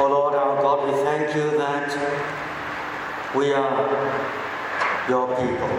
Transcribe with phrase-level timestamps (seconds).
[0.00, 1.90] Oh Lord our God, we thank you that
[3.34, 3.82] we are
[5.08, 5.74] your people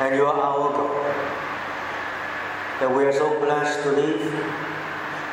[0.00, 1.14] and you are our God.
[2.80, 4.34] That we are so blessed to live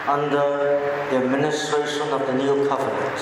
[0.08, 0.78] under
[1.10, 3.18] the administration of the new covenant.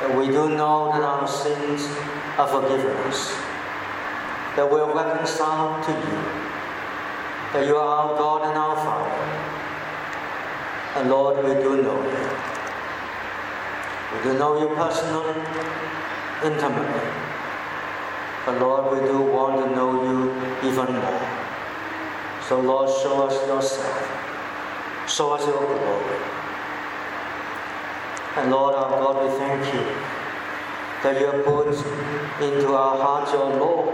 [0.00, 1.88] That we do know that our sins
[2.36, 3.32] are forgiven us.
[4.56, 6.20] That we are reconciled to you.
[7.54, 9.22] That you are our God and our Father.
[11.00, 12.41] And Lord, we do know you.
[14.12, 15.40] We do know you personally,
[16.44, 17.08] intimately.
[18.44, 21.28] But Lord, we do want to know you even more.
[22.48, 25.08] So Lord, show us yourself.
[25.08, 26.18] Show us your glory.
[28.36, 29.84] And Lord our God, we thank you
[31.02, 31.68] that you have put
[32.40, 33.92] into our hearts your law,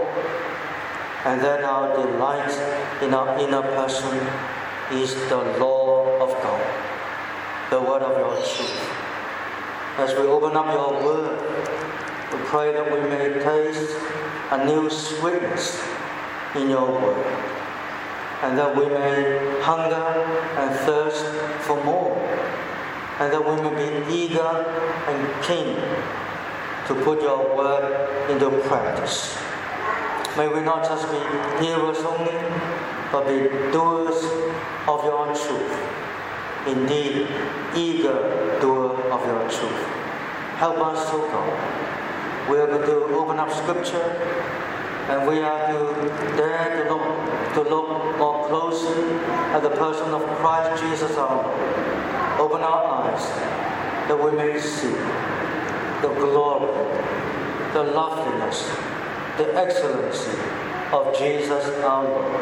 [1.25, 2.51] and that our delight
[3.01, 4.17] in our inner person
[4.91, 6.65] is the law of God,
[7.69, 8.98] the word of your truth.
[9.99, 11.37] As we open up your word,
[12.31, 13.97] we pray that we may taste
[14.49, 15.83] a new sweetness
[16.55, 17.25] in your word,
[18.41, 20.07] and that we may hunger
[20.55, 21.25] and thirst
[21.67, 22.15] for more,
[23.19, 24.39] and that we may be eager
[25.09, 25.75] and keen
[26.87, 29.37] to put your word into practice.
[30.37, 31.19] May we not just be
[31.65, 32.39] hearers only,
[33.11, 34.23] but be doers
[34.87, 36.08] of your truth.
[36.67, 37.27] Indeed,
[37.75, 39.85] eager doer of your truth.
[40.57, 42.49] Help us, O God.
[42.49, 44.03] We are going to open up Scripture,
[45.07, 49.03] and we are to dare to look to look more closely
[49.55, 52.39] at the person of Christ Jesus our Lord.
[52.39, 53.25] Open our eyes
[54.07, 54.93] that we may see
[56.01, 56.73] the glory,
[57.73, 58.67] the loveliness,
[59.37, 60.37] the excellency
[60.91, 62.41] of Jesus our Lord.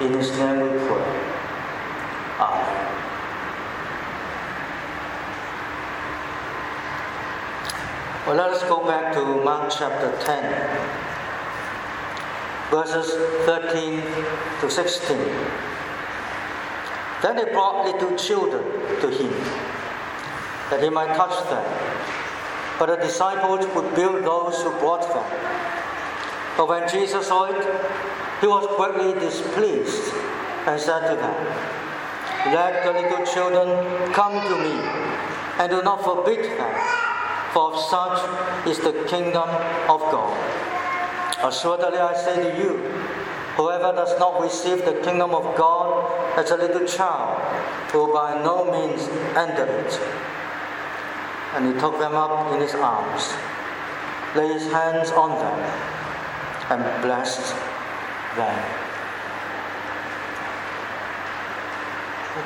[0.00, 1.34] In His name we pray.
[2.38, 3.03] Amen.
[8.26, 10.44] Well, let us go back to Mark chapter 10,
[12.70, 13.12] verses
[13.44, 14.00] 13
[14.62, 15.18] to 16.
[17.20, 18.64] Then they brought little children
[19.02, 19.30] to him,
[20.70, 21.64] that he might touch them.
[22.78, 25.26] But the disciples would build those who brought them.
[26.56, 27.62] But when Jesus saw it,
[28.40, 30.14] he was greatly displeased
[30.66, 31.46] and said to them,
[32.54, 34.80] Let the little children come to me,
[35.58, 37.03] and do not forbid them,
[37.54, 38.18] for such
[38.66, 39.48] is the kingdom
[39.88, 40.34] of God.
[41.40, 42.78] Assuredly I say to you,
[43.54, 45.86] whoever does not receive the kingdom of God
[46.36, 47.38] as a little child
[47.94, 49.06] will by no means
[49.38, 50.00] enter it.
[51.54, 53.32] And he took them up in his arms,
[54.34, 55.58] laid his hands on them,
[56.70, 57.54] and blessed
[58.34, 58.58] them.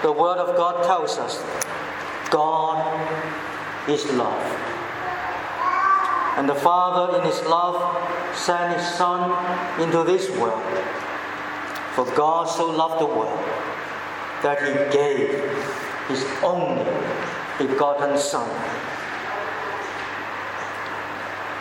[0.03, 1.43] The Word of God tells us
[2.29, 2.85] God
[3.89, 4.68] is love.
[6.39, 7.77] And the Father, in His love,
[8.37, 9.35] sent His Son
[9.83, 10.63] into this world.
[11.97, 13.41] For God so loved the world
[14.45, 15.31] that He gave
[16.07, 16.87] His only
[17.59, 18.49] begotten Son.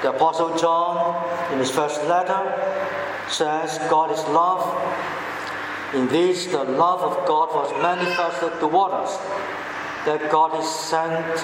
[0.04, 2.40] The Apostle John, in his first letter,
[3.30, 4.62] says, God is love.
[5.96, 9.18] In this, the love of God was manifested toward us,
[10.06, 11.44] that God is sent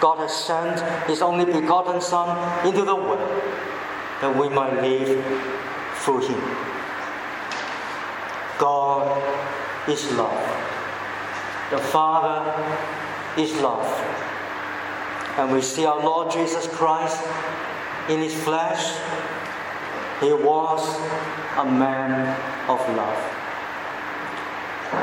[0.00, 3.42] God has sent His only begotten Son into the world
[4.20, 5.24] that we might live
[5.96, 6.40] through Him.
[8.58, 9.22] God
[9.88, 10.38] is love.
[11.70, 12.40] The Father
[13.40, 13.86] is love.
[15.38, 17.22] And we see our Lord Jesus Christ
[18.08, 18.96] in His flesh.
[20.20, 20.82] He was
[21.56, 22.36] a man
[22.68, 23.34] of love.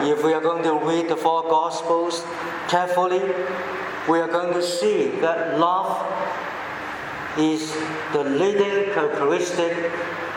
[0.03, 2.25] If we are going to read the four Gospels
[2.67, 3.21] carefully,
[4.07, 5.89] we are going to see that love
[7.37, 7.73] is
[8.13, 9.91] the leading characteristic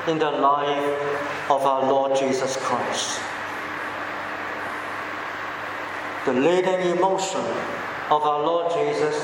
[0.06, 3.20] in the life of our Lord Jesus Christ.
[6.24, 7.44] The leading emotion
[8.10, 9.16] of our Lord Jesus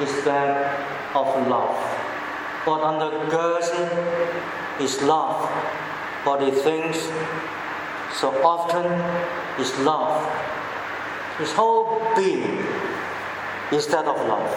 [0.00, 1.76] is that of love.
[2.66, 3.70] What undergirds
[4.80, 5.48] is love.
[6.24, 6.98] What he thinks
[8.18, 8.86] so often
[9.60, 10.26] is love.
[11.38, 12.58] His whole being
[13.72, 14.50] is that of love.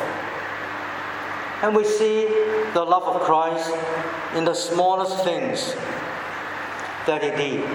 [1.62, 2.26] And we see
[2.74, 3.74] the love of Christ
[4.36, 5.76] in the smallest things
[7.06, 7.68] that he did.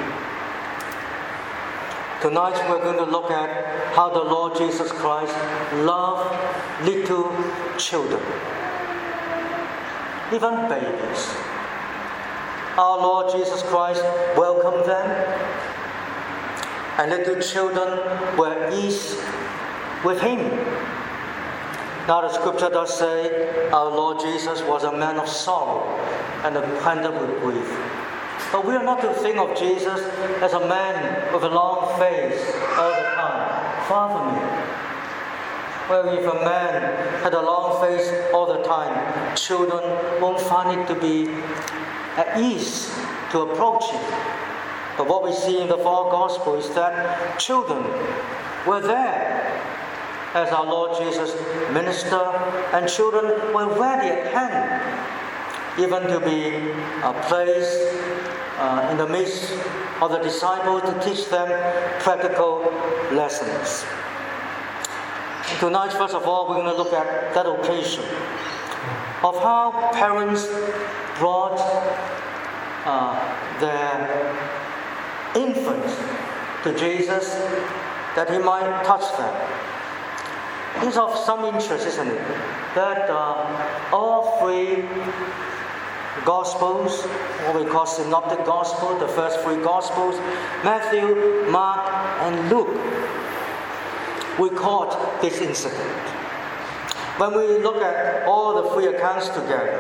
[2.23, 5.35] Tonight we're going to look at how the Lord Jesus Christ
[5.85, 6.35] loved
[6.87, 7.31] little
[7.77, 8.23] children,
[10.33, 11.35] even babies.
[12.79, 14.03] Our Lord Jesus Christ
[14.39, 15.07] welcomed them,
[16.99, 19.19] and little children were eased
[20.03, 20.41] with him.
[22.07, 25.87] Now, the scripture does say our Lord Jesus was a man of sorrow
[26.45, 27.67] and acquainted with grief.
[28.53, 30.01] But we are not to think of Jesus
[30.43, 32.45] as a man with a long face
[32.77, 33.85] all the time.
[33.89, 34.65] Far from it.
[35.89, 39.83] Well, if a man had a long face all the time, children
[40.21, 41.29] won't find it to be
[42.21, 42.95] at ease
[43.33, 44.01] to approach him.
[44.99, 47.83] But what we see in the four Gospels is that children
[48.67, 49.44] were there
[50.35, 51.33] as our Lord Jesus
[51.73, 52.21] minister,
[52.73, 56.73] and children were ready at hand, even to be
[57.03, 57.81] uh, placed
[58.59, 59.53] uh, in the midst
[60.01, 61.49] of the disciples to teach them
[62.01, 62.63] practical
[63.13, 63.85] lessons.
[65.61, 68.05] Tonight, first of all, we're going to look at that occasion
[69.23, 70.49] of how parents
[71.19, 71.59] brought
[72.85, 73.15] uh,
[73.61, 74.45] their
[75.37, 75.95] infants
[76.65, 77.35] to Jesus
[78.17, 79.54] that he might touch them.
[80.83, 82.19] It's of some interest, isn't it?
[82.75, 84.85] That uh, all three
[86.25, 87.03] Gospels,
[87.47, 90.17] what we call Synoptic Gospel, the first three Gospels,
[90.65, 91.87] Matthew, Mark,
[92.23, 92.75] and Luke,
[94.39, 95.83] record this incident.
[97.19, 99.79] When we look at all the three accounts together,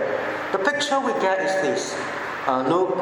[0.52, 1.96] the picture we get is this.
[2.46, 2.98] Uh, Luke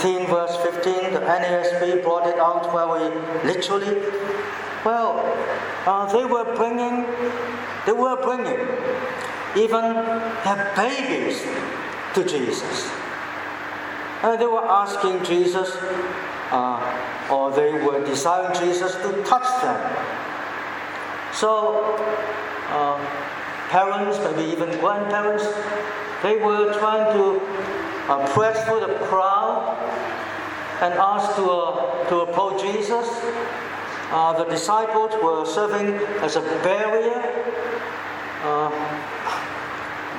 [0.00, 3.10] 18, verse 15, the NASB brought it out very
[3.44, 4.00] literally.
[4.84, 5.18] Well,
[5.86, 7.06] uh, they were bringing,
[7.86, 8.60] they were bringing
[9.56, 9.94] even
[10.44, 11.42] their babies
[12.14, 12.90] to Jesus.
[14.22, 15.76] And they were asking Jesus,
[16.50, 19.78] uh, or they were desiring Jesus to touch them.
[21.34, 21.96] So,
[22.70, 22.98] uh,
[23.68, 25.46] parents, maybe even grandparents,
[26.22, 27.40] they were trying to
[28.08, 29.76] uh, press through the crowd
[30.80, 33.06] and ask to, uh, to approach Jesus.
[34.14, 37.18] Uh, the disciples were serving as a barrier.
[38.44, 38.70] Uh,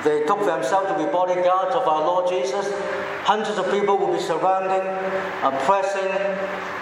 [0.04, 2.70] they took themselves to be bodyguards of our Lord Jesus.
[3.24, 4.86] Hundreds of people would be surrounding,
[5.42, 6.12] uh, pressing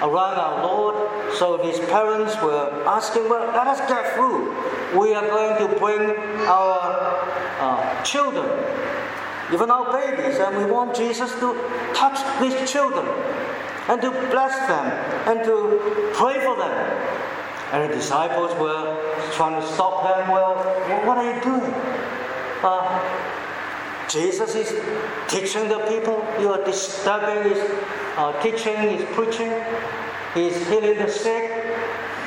[0.02, 0.96] around our Lord.
[1.38, 4.50] So these parents were asking, Well, let us get through.
[4.99, 6.17] We are going to bring
[6.49, 6.81] our
[7.60, 8.50] uh, children,
[9.52, 11.55] even our babies, and we want Jesus to
[11.94, 13.06] touch these children
[13.88, 14.86] and to bless them
[15.28, 16.75] and to pray for them.
[17.72, 18.96] And the disciples were
[19.32, 20.31] trying to stop them.
[20.31, 20.54] Well,
[21.06, 21.75] what are you doing?
[22.62, 23.28] Uh,
[24.08, 24.69] Jesus is
[25.28, 26.25] teaching the people.
[26.40, 27.58] You are disturbing his
[28.16, 29.52] uh, teaching, his preaching.
[30.34, 31.50] He's healing the sick.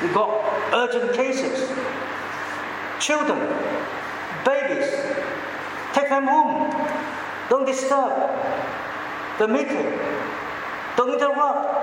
[0.01, 0.29] You've got
[0.73, 1.69] urgent cases.
[2.99, 3.39] Children,
[4.43, 4.89] babies,
[5.93, 6.71] take them home.
[7.49, 8.11] Don't disturb
[9.39, 9.97] the meeting.
[10.97, 11.77] Don't interrupt.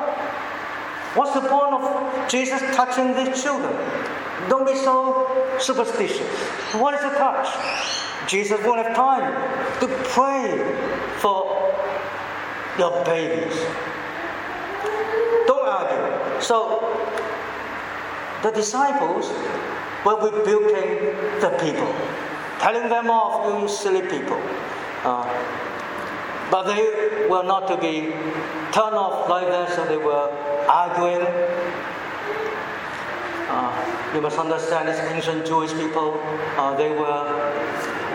[1.16, 3.72] What's the point of Jesus touching these children?
[4.49, 5.31] Don't be so
[5.61, 6.28] superstitious.
[6.75, 7.49] What is a touch?
[8.28, 9.32] Jesus won't have time
[9.81, 10.58] to pray
[11.19, 11.72] for
[12.78, 13.55] your babies.
[15.46, 16.43] Don't argue.
[16.43, 16.81] So
[18.43, 19.28] the disciples
[20.05, 21.94] were rebuking the people,
[22.58, 24.43] telling them off, you silly people.
[25.05, 25.25] Uh,
[26.50, 28.12] but they were not to be
[28.74, 30.28] turned off like that, so they were
[30.68, 31.22] arguing.
[33.48, 33.70] Uh,
[34.12, 36.20] you must understand these ancient Jewish people,
[36.58, 37.22] uh, they were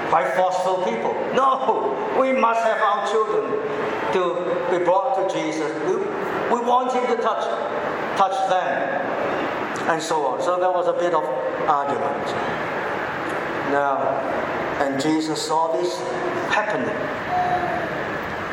[0.09, 1.13] quite forceful people.
[1.33, 3.45] No, we must have our children
[4.11, 5.71] to be brought to Jesus.
[5.85, 7.45] We, we want him to touch,
[8.17, 8.99] touch them,
[9.89, 10.41] and so on.
[10.41, 11.23] So there was a bit of
[11.69, 12.25] argument.
[13.71, 14.01] Now,
[14.81, 15.99] and Jesus saw this
[16.51, 16.95] happening.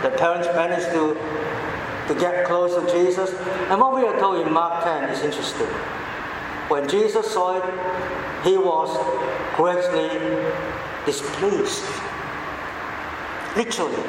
[0.03, 1.17] The parents managed to,
[2.09, 3.33] to get close to Jesus.
[3.71, 5.67] And what we are told in Mark 10 is interesting.
[6.69, 7.65] When Jesus saw it,
[8.45, 8.91] he was
[9.57, 10.11] greatly
[11.05, 11.85] displeased.
[13.57, 14.03] Literally.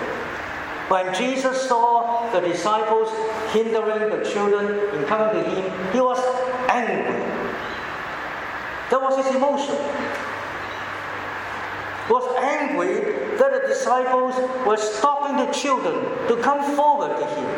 [0.90, 3.10] When Jesus saw the disciples
[3.52, 6.20] hindering the children in coming to him, he was
[6.70, 7.14] angry.
[8.90, 9.76] That was his emotion.
[12.10, 13.02] Was angry
[13.38, 14.34] that the disciples
[14.66, 15.96] were stopping the children
[16.30, 17.50] to come forward to him,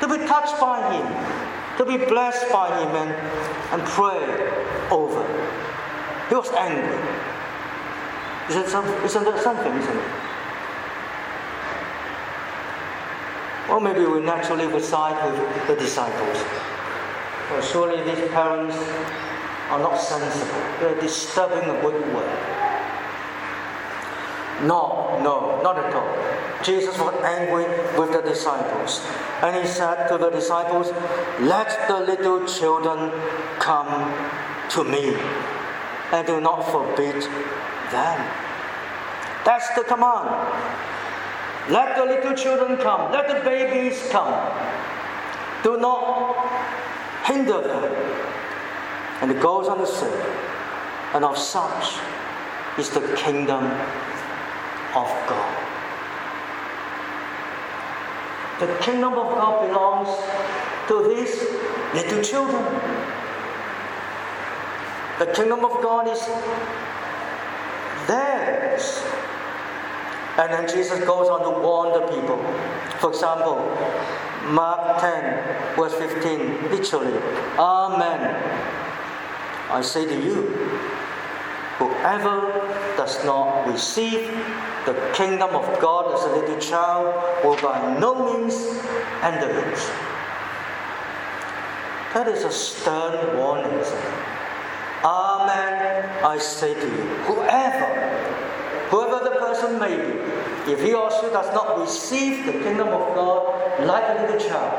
[0.00, 1.06] to be touched by him,
[1.78, 3.10] to be blessed by him and,
[3.72, 4.18] and pray
[4.90, 5.22] over.
[6.28, 6.98] He was angry.
[8.50, 10.04] Isn't, some, isn't that something, isn't it?
[13.70, 16.42] Or maybe we naturally would with the disciples.
[17.50, 18.76] Well, surely these parents
[19.70, 20.60] are not sensible.
[20.80, 22.67] They're disturbing the good word.
[24.62, 26.64] No, no, not at all.
[26.64, 27.64] Jesus was angry
[27.98, 29.00] with the disciples.
[29.42, 30.90] And he said to the disciples,
[31.40, 33.12] Let the little children
[33.60, 34.12] come
[34.70, 35.16] to me,
[36.12, 37.22] and do not forbid
[37.92, 38.30] them.
[39.44, 40.28] That's the command.
[41.70, 44.34] Let the little children come, let the babies come.
[45.62, 46.34] Do not
[47.24, 47.92] hinder them.
[49.20, 50.34] And it goes on to say,
[51.14, 51.98] and of such
[52.78, 53.64] is the kingdom
[54.98, 55.54] of God.
[58.60, 60.08] The kingdom of God belongs
[60.88, 61.34] to these
[61.94, 62.64] little children.
[65.20, 66.20] The kingdom of God is
[68.08, 69.02] theirs.
[70.38, 72.38] And then Jesus goes on to warn the people.
[73.00, 73.56] For example,
[74.50, 77.18] Mark 10, verse 15, literally,
[77.58, 78.34] Amen.
[79.70, 80.42] I say to you,
[81.78, 84.28] whoever does not receive
[84.84, 87.06] the kingdom of God as a little child
[87.42, 88.54] will by no means
[89.22, 89.78] enter it.
[92.12, 93.82] That is a stern warning.
[95.02, 97.88] Amen, I say to you, whoever
[98.90, 103.14] whoever the person may be, if he or she does not receive the kingdom of
[103.14, 104.76] God like a little child,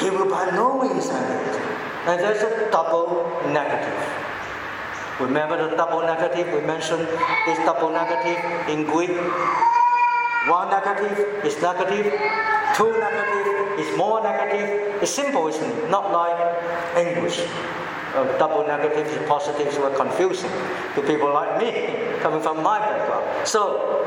[0.00, 1.60] he will by no means enter it.
[2.08, 4.28] And there's a double negative.
[5.20, 6.46] Remember the double negative?
[6.54, 7.08] We mentioned
[7.46, 9.10] this double negative in Greek.
[10.48, 12.06] One negative is negative,
[12.76, 15.02] two negative is more negative.
[15.02, 15.90] It's simple, isn't it?
[15.90, 16.38] Not like
[16.96, 17.40] English
[18.14, 20.50] uh, double negatives and positives were confusing
[20.94, 21.70] to people like me,
[22.22, 23.46] coming from my background.
[23.46, 23.98] So,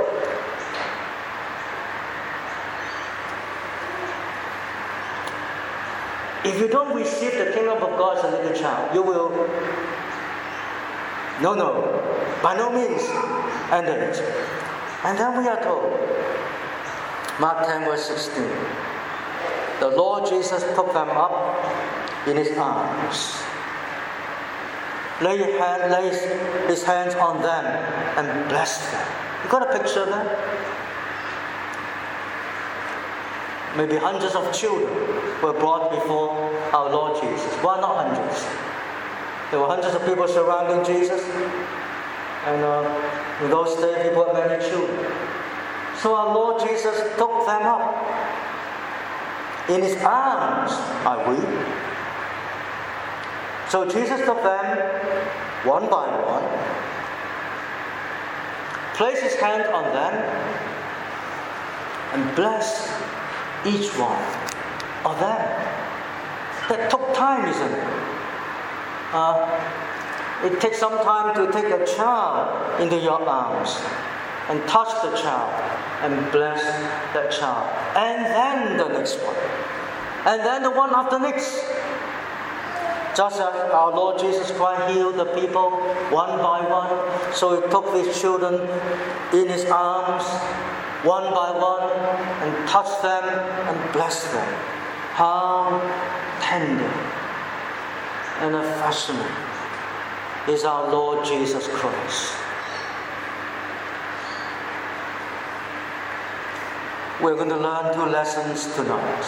[6.43, 9.29] if you don't receive the kingdom of God as a little child, you will,
[11.41, 13.01] no, no, by no means
[13.71, 14.17] enter it.
[15.03, 15.91] And then we are told,
[17.39, 18.43] Mark 10, verse 16,
[19.79, 21.57] the Lord Jesus took them up
[22.27, 23.41] in his arms
[25.21, 26.09] lay, hand, lay
[26.67, 27.65] his hands on them
[28.17, 29.07] and blessed them.
[29.43, 30.27] You got a picture of that?
[33.77, 34.91] Maybe hundreds of children
[35.41, 36.31] were brought before
[36.73, 37.53] our Lord Jesus.
[37.63, 38.70] Why not hundreds?
[39.51, 41.21] There were hundreds of people surrounding Jesus,
[42.45, 44.97] and uh, in those days, people had many children.
[45.97, 47.83] So our Lord Jesus took them up.
[49.69, 50.71] In his arms,
[51.05, 51.43] I weep.
[53.69, 54.79] So Jesus took them
[55.67, 56.47] one by one,
[58.95, 60.13] placed his hand on them,
[62.13, 62.89] and blessed
[63.65, 64.21] each one
[65.05, 65.39] of them.
[66.69, 68.20] That took time, isn't it?
[69.13, 69.45] Uh,
[70.43, 73.77] it takes some time to take a child into your arms
[74.49, 75.51] and touch the child
[76.01, 76.61] and bless
[77.13, 77.69] that child.
[77.95, 79.35] And then the next one.
[80.25, 81.63] And then the one after next.
[83.15, 85.71] Just as our Lord Jesus Christ healed the people
[86.09, 88.55] one by one, so he took these children
[89.33, 90.23] in his arms
[91.03, 91.89] one by one
[92.41, 94.53] and touched them and blessed them.
[95.13, 95.81] How
[96.39, 97.10] tender
[98.41, 99.31] and a affectionate
[100.49, 102.33] is our Lord Jesus Christ.
[107.21, 109.23] We're going to learn two lessons tonight.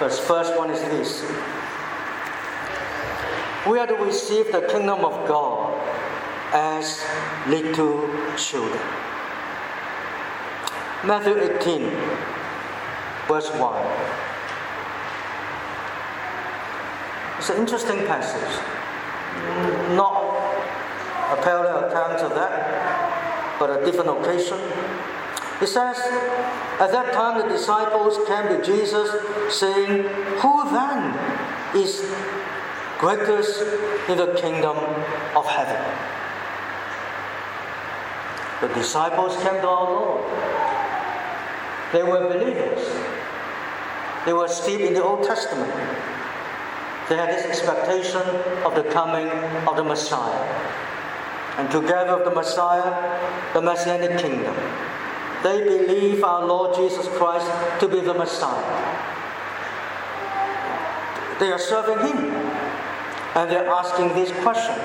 [0.00, 1.22] First, first one is this
[3.68, 5.70] we are to receive the kingdom of God
[6.52, 7.04] as
[7.46, 8.82] little children.
[11.04, 11.90] Matthew 18,
[13.28, 14.29] verse 1.
[17.40, 18.52] It's an interesting passage.
[19.96, 20.12] Not
[21.32, 24.58] a parallel account of that, but a different occasion.
[25.62, 25.96] It says,
[26.78, 29.08] At that time the disciples came to Jesus,
[29.48, 30.02] saying,
[30.42, 31.16] Who then
[31.74, 32.12] is
[32.98, 33.62] greatest
[34.10, 34.76] in the kingdom
[35.34, 35.80] of heaven.
[38.60, 40.24] The disciples came to our Lord.
[41.94, 42.86] They were believers.
[44.26, 45.72] They were steeped in the Old Testament.
[47.10, 48.22] They had this expectation
[48.64, 49.26] of the coming
[49.66, 50.46] of the Messiah.
[51.58, 54.54] And together with the Messiah, the Messianic kingdom.
[55.42, 57.50] They believe our Lord Jesus Christ
[57.80, 58.62] to be the Messiah.
[61.40, 62.30] They are serving Him.
[63.34, 64.78] And they're asking this question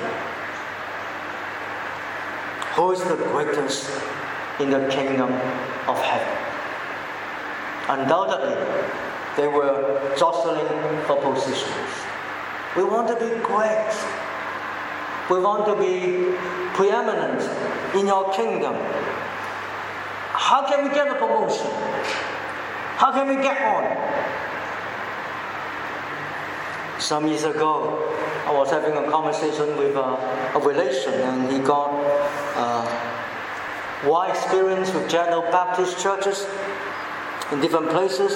[2.73, 3.87] Who is the greatest
[4.59, 5.31] in the kingdom
[5.87, 6.37] of heaven?
[7.87, 8.55] Undoubtedly,
[9.37, 10.65] they were jostling
[11.05, 12.14] for positions.
[12.75, 13.95] We want to be great.
[15.29, 16.35] We want to be
[16.73, 17.41] preeminent
[17.95, 18.75] in your kingdom.
[20.33, 21.71] How can we get a promotion?
[22.97, 23.85] How can we get on?
[26.99, 27.97] Some years ago,
[28.45, 31.91] I was having a conversation with a, a relation, and he got
[32.55, 36.45] uh, wide experience with general Baptist churches
[37.51, 38.33] in different places.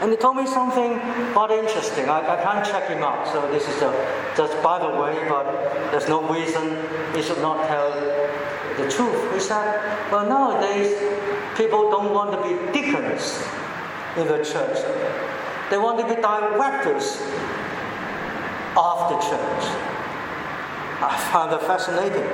[0.00, 1.00] And he told me something
[1.32, 2.08] quite interesting.
[2.08, 3.90] I, I can't check him out, so this is a,
[4.36, 5.46] just by the way, but
[5.90, 6.76] there's no reason
[7.14, 7.90] he should not tell
[8.76, 9.32] the truth.
[9.32, 10.98] He said, well, nowadays,
[11.56, 13.42] people don't want to be deacons
[14.16, 14.78] in the church.
[15.70, 17.20] They want to be directors
[18.76, 19.64] of the church.
[21.00, 22.24] I found that fascinating.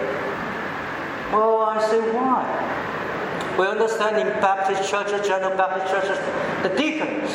[1.33, 2.80] Well, I say, why?
[3.61, 6.17] We understand in Baptist churches, general Baptist churches,
[6.63, 7.29] the deacons,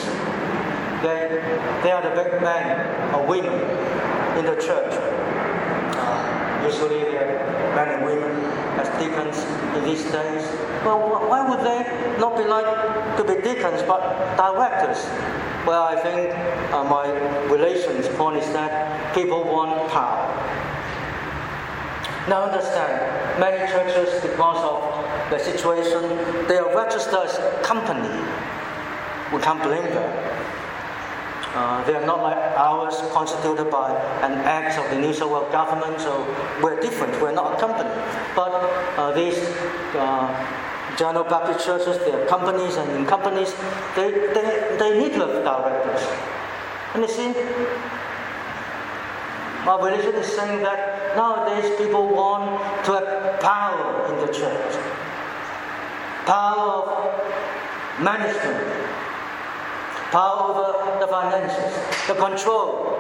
[1.06, 1.38] they,
[1.84, 3.54] they are the big men or women
[4.34, 4.90] in the church.
[5.94, 8.32] Uh, usually they're men and women
[8.82, 9.38] as deacons
[9.78, 10.42] in these days.
[10.84, 10.98] Well,
[11.30, 14.02] why would they not be like to be deacons but
[14.36, 15.06] directors?
[15.68, 16.34] Well, I think
[16.74, 17.06] uh, my
[17.54, 20.26] relations point is that people want power.
[22.28, 24.95] Now understand, many churches, because of
[25.30, 26.02] the situation,
[26.48, 28.10] they are registered as company.
[29.34, 30.36] We can't blame them.
[31.56, 33.90] Uh, they are not like ours, constituted by
[34.22, 36.28] an act of the New South Wales government, so
[36.62, 37.20] we're different.
[37.22, 37.90] We're not a company.
[38.36, 38.52] But
[38.98, 39.38] uh, these
[39.96, 40.28] uh,
[40.98, 43.56] general Baptist churches, they are companies, and in companies,
[43.96, 46.06] they, they, they need to directors.
[46.94, 47.34] And you see,
[49.66, 54.95] my religion is saying that nowadays people want to have power in the church
[56.26, 58.66] power of management,
[60.12, 61.74] power over the finances,
[62.08, 63.00] the control.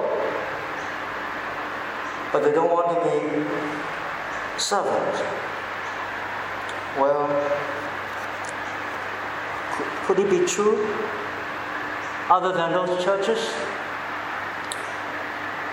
[2.32, 5.22] But they don't want to be servants.
[6.98, 7.27] Well,
[10.05, 10.88] could it be true
[12.29, 13.53] other than those churches?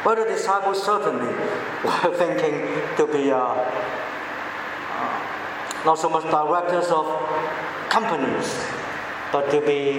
[0.04, 1.32] Well, the disciples certainly
[1.84, 3.54] were thinking to be uh,
[5.84, 7.06] not so much directors of
[7.88, 8.64] companies,
[9.32, 9.98] but to be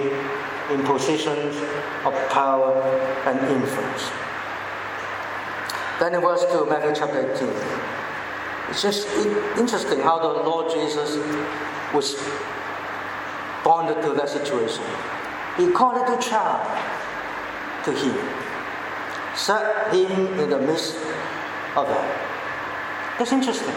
[0.72, 1.56] in positions
[2.04, 2.72] of power
[3.26, 4.10] and influence.
[6.00, 7.48] Then in verse 2, Matthew chapter 18.
[8.70, 9.06] It's just
[9.58, 11.16] interesting how the Lord Jesus
[11.92, 12.16] was
[13.62, 14.82] bonded to that situation.
[15.56, 16.66] He called a child
[17.84, 18.18] to him,
[19.36, 20.96] set him in the midst
[21.76, 22.20] of them.
[23.18, 23.74] That's interesting.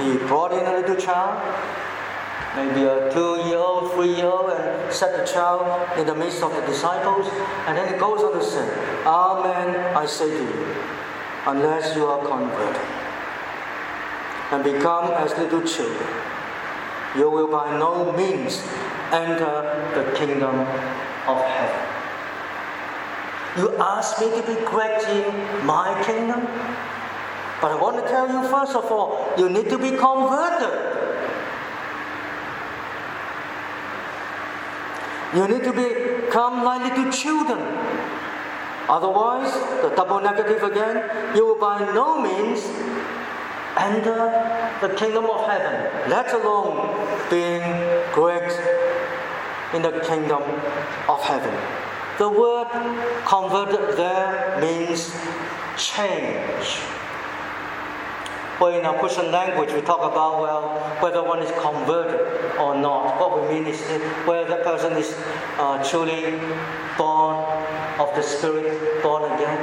[0.00, 1.38] He brought in a little child,
[2.56, 5.62] maybe a two-year-old, three-year-old, and set the child
[5.96, 7.28] in the midst of the disciples,
[7.66, 8.66] and then he goes on to say,
[9.06, 10.74] Amen, I say to you,
[11.46, 12.82] unless you are converted
[14.50, 16.08] and become as little children,
[17.16, 18.60] you will by no means
[19.12, 19.62] enter
[19.94, 20.60] the kingdom
[21.26, 21.88] of heaven.
[23.56, 26.46] You ask me to be great in my kingdom?
[27.60, 30.98] But I want to tell you first of all, you need to be converted.
[35.34, 37.58] You need to become like little children.
[38.88, 42.64] Otherwise, the double negative again, you will by no means
[43.76, 44.32] enter
[44.80, 46.88] the kingdom of heaven, let alone
[47.28, 47.62] being
[48.14, 48.50] great
[49.74, 50.42] in the kingdom
[51.08, 51.54] of heaven.
[52.18, 52.68] The word
[53.26, 55.14] converted there means
[55.76, 56.80] change.
[58.60, 62.20] Well, in our Christian language, we talk about, well, whether one is converted
[62.58, 63.20] or not.
[63.20, 63.80] What we mean is
[64.26, 65.14] whether the person is
[65.58, 66.40] uh, truly
[66.98, 67.36] born
[68.00, 69.62] of the Spirit, born again.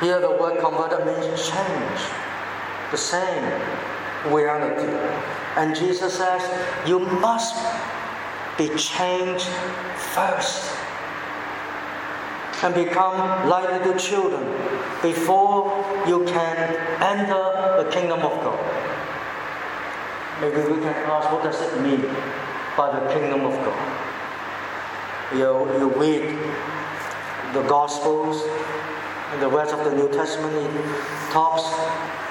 [0.00, 2.00] Here, the word converted means change,
[2.90, 3.44] the same
[4.26, 4.90] reality.
[5.56, 6.42] And Jesus says,
[6.88, 7.54] you must
[8.58, 9.46] be changed
[9.96, 10.79] first
[12.62, 14.44] and become like little children
[15.02, 16.56] before you can
[17.00, 18.60] enter the kingdom of God.
[20.40, 22.02] Maybe we can ask, what does it mean
[22.76, 23.80] by the kingdom of God?
[25.32, 26.38] You, you read
[27.54, 28.42] the Gospels
[29.32, 31.62] and the rest of the New Testament, it talks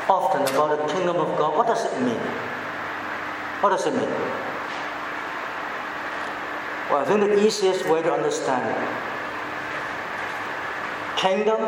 [0.09, 1.57] often about the kingdom of God.
[1.57, 2.19] What does it mean?
[3.61, 4.09] What does it mean?
[6.89, 9.08] Well, I think the easiest way to understand it
[11.19, 11.59] kingdom,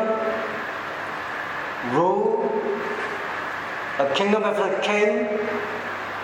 [1.92, 2.50] rule,
[3.98, 5.38] a kingdom of a king.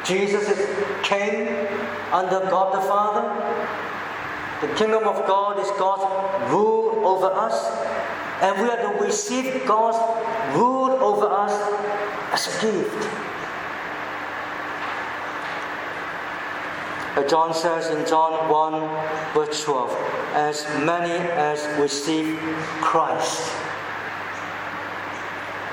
[0.04, 0.60] Jesus is
[1.02, 1.48] king
[2.10, 3.24] under God the Father.
[4.66, 7.56] The kingdom of God is God's rule over us,
[8.40, 9.98] and we are to receive God's
[10.56, 11.52] rule over us
[12.32, 13.27] as a gift.
[17.26, 19.90] John says in John 1, verse 12,
[20.34, 22.38] as many as receive
[22.80, 23.50] Christ.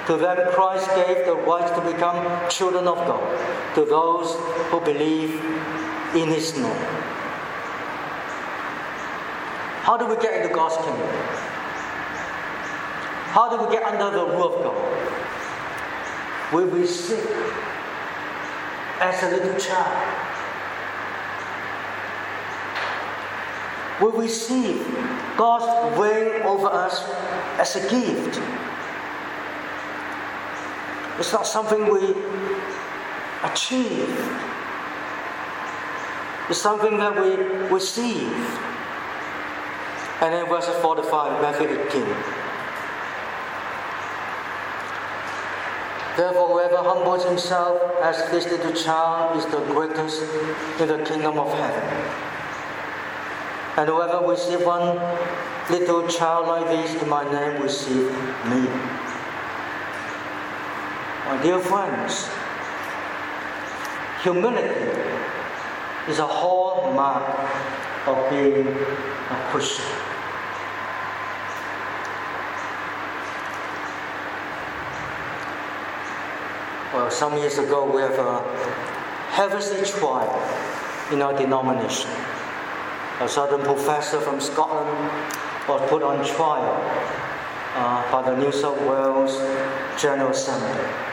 [0.08, 4.36] To them, Christ gave the right to become children of God, to those
[4.70, 5.44] who believe
[6.16, 7.06] in His name.
[9.82, 11.10] How do we get into God's kingdom?
[13.36, 14.78] How do we get under the rule of God?
[16.54, 17.30] We receive
[19.02, 20.15] as a little child.
[24.02, 24.84] We receive
[25.38, 27.04] God's reign over us
[27.60, 28.42] as a gift.
[31.18, 32.14] It's not something we
[33.44, 34.10] achieve.
[36.50, 37.36] It's something that we
[37.74, 38.34] receive.
[40.22, 42.02] And then verse 45, Matthew 18.
[46.18, 50.22] Therefore, whoever humbles himself as this little child is the greatest
[50.80, 52.25] in the kingdom of heaven.
[53.78, 54.98] And whoever receives one
[55.70, 58.10] little child like this in my name receive
[58.48, 58.70] me.
[61.26, 62.30] My dear friends,
[64.24, 64.96] humility
[66.08, 67.28] is a hallmark
[68.08, 69.86] of being a Christian.
[76.94, 78.40] Well, some years ago, we have a
[79.32, 80.32] heresy trial
[81.12, 82.10] in our denomination.
[83.22, 84.90] A certain professor from Scotland
[85.68, 86.76] was put on trial
[87.76, 89.38] uh, by the New South Wales
[90.00, 91.06] General Assembly.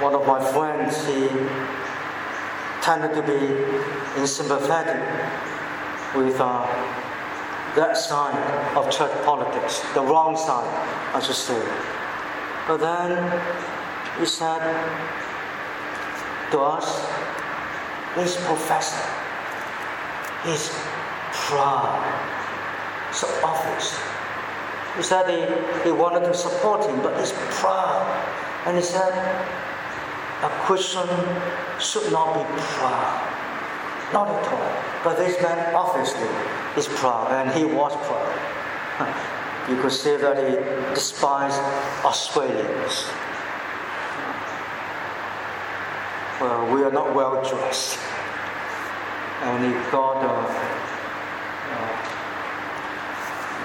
[0.00, 1.28] one of my friends, he
[2.80, 4.96] tended to be in sympathetic
[6.16, 6.64] with uh,
[7.76, 8.34] that side
[8.76, 10.68] of church politics, the wrong side,
[11.14, 11.60] I should say.
[12.66, 13.40] But then
[14.18, 14.62] he said
[16.52, 17.06] to us,
[18.16, 19.08] this professor
[20.46, 20.70] is
[21.32, 22.02] proud,
[23.12, 23.98] so obvious.
[24.96, 28.06] He said he, he wanted to support him, but he's proud.
[28.66, 29.12] And he said,
[30.42, 31.08] a Christian
[31.78, 33.30] should not be proud.
[34.12, 34.82] Not at all.
[35.04, 36.28] But this man obviously
[36.76, 39.68] is proud, and he was proud.
[39.70, 41.60] you could see that he despised
[42.04, 43.04] Australians.
[46.40, 47.98] Well, we are not well dressed.
[49.42, 51.92] And he got a, a uh,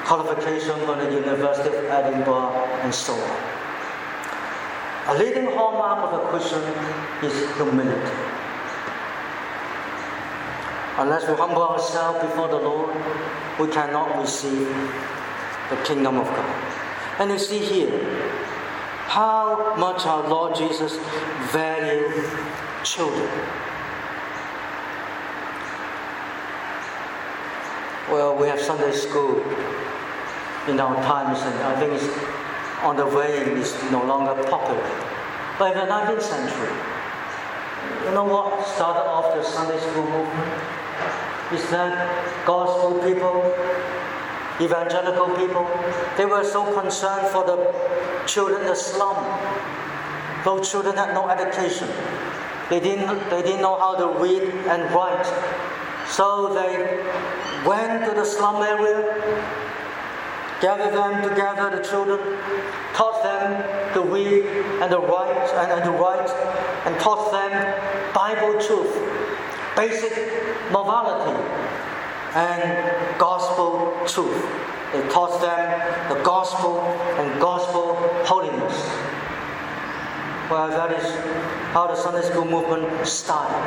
[0.05, 2.51] qualification from the University of Edinburgh
[2.83, 3.39] and so on.
[5.07, 6.61] A leading hallmark of a Christian
[7.23, 8.15] is humility.
[10.97, 12.93] Unless we humble ourselves before the Lord,
[13.61, 14.67] we cannot receive
[15.69, 16.63] the kingdom of God.
[17.19, 17.97] And you see here
[19.07, 20.97] how much our Lord Jesus
[21.53, 22.11] valued
[22.85, 23.27] children.
[28.11, 29.41] Well, we have Sunday school
[30.67, 32.07] in our times, and I think it's
[32.83, 34.85] on the way it's no longer popular.
[35.57, 36.77] But in the 19th century,
[38.05, 40.53] you know what started off the Sunday school movement?
[41.53, 43.41] Is that gospel people,
[44.61, 45.65] evangelical people,
[46.17, 47.73] they were so concerned for the
[48.27, 49.17] children in the slum.
[50.43, 51.89] Those children had no education.
[52.69, 55.25] They didn't, they didn't know how to read and write.
[56.07, 57.03] So they
[57.65, 59.65] went to the slum area
[60.61, 62.19] gathered them together, the children,
[62.93, 64.45] taught them to read
[64.81, 66.29] and to write and, and to write,
[66.85, 67.51] and taught them
[68.13, 68.93] Bible truth,
[69.75, 70.13] basic
[70.71, 71.37] morality,
[72.33, 74.41] and gospel truth.
[74.93, 78.94] They taught them the gospel and gospel holiness.
[80.47, 81.09] Well, that is
[81.73, 83.57] how the Sunday school movement started.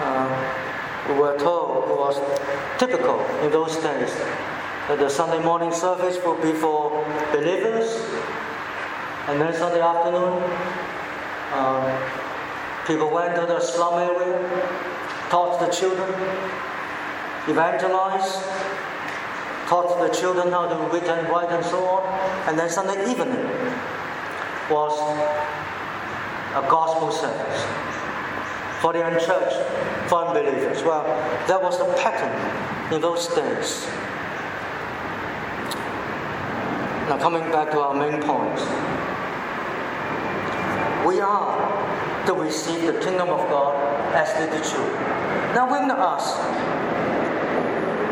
[0.00, 2.20] Uh, we were told it was
[2.78, 4.14] typical in those days
[4.86, 6.90] that the Sunday morning service would be for
[7.32, 7.90] believers,
[9.26, 10.44] and then Sunday afternoon,
[11.58, 11.90] um,
[12.86, 14.38] people went to the slum area,
[15.28, 16.08] taught the children,
[17.48, 18.44] evangelized,
[19.66, 23.69] taught the children how to read and write and so on, and then Sunday evening
[24.70, 24.92] was
[26.54, 27.64] a gospel service
[28.80, 30.82] for the unchurched, for unbelievers.
[30.82, 31.04] Well,
[31.48, 32.32] that was the pattern
[32.92, 33.86] in those days.
[37.08, 38.60] Now, coming back to our main point,
[41.06, 43.74] we are to receive the kingdom of God
[44.14, 45.02] as the children.
[45.54, 46.36] Now, we're going to ask,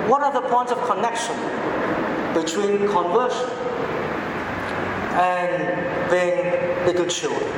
[0.09, 1.37] what are the points of connection
[2.35, 3.49] between conversion
[5.19, 7.51] and being little children?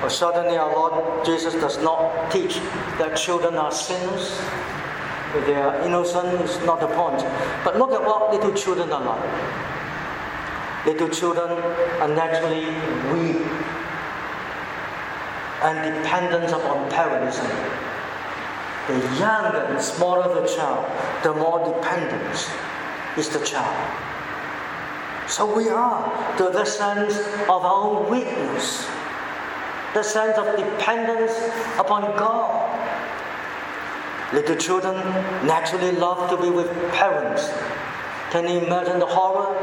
[0.00, 2.56] Well, certainly our Lord Jesus does not teach
[2.98, 4.38] that children are sinners.
[5.34, 7.24] If they are innocent, it's not the point.
[7.64, 10.86] But look at what little children are like.
[10.86, 12.66] Little children are naturally
[13.12, 13.42] weak
[15.62, 17.38] and dependent upon parents.
[18.86, 20.84] The younger and smaller the child,
[21.22, 22.46] the more dependent
[23.16, 24.03] is the child.
[25.26, 28.86] So we are to the sense of our own weakness,
[29.94, 31.32] the sense of dependence
[31.78, 32.70] upon God.
[34.32, 34.96] Little children
[35.46, 37.48] naturally love to be with parents.
[38.30, 39.56] Can you imagine the horror?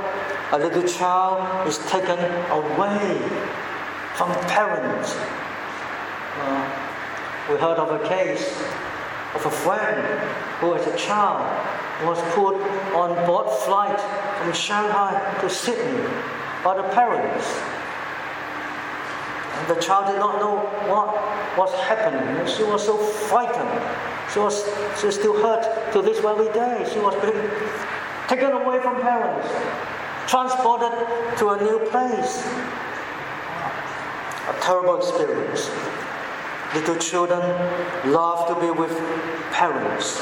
[0.54, 2.18] A little child is taken
[2.50, 3.20] away
[4.16, 5.16] from parents.
[6.40, 6.82] Uh,
[7.50, 8.62] we heard of a case
[9.36, 10.02] of a friend
[10.60, 11.46] who, as a child,
[12.06, 12.56] was put
[12.94, 14.00] on board flight
[14.40, 16.02] from Shanghai to Sydney
[16.64, 17.46] by the parents.
[19.58, 20.58] And the child did not know
[20.90, 21.14] what
[21.58, 22.48] was happening.
[22.48, 23.70] She was so frightened.
[24.34, 24.64] She was
[25.00, 26.90] she still hurt to this very day.
[26.92, 27.50] She was being
[28.28, 29.48] taken away from parents,
[30.28, 30.94] transported
[31.38, 32.48] to a new place.
[34.50, 35.70] A terrible experience.
[36.74, 37.42] Little children
[38.12, 38.92] love to be with
[39.52, 40.22] parents.